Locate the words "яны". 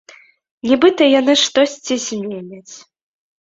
1.19-1.35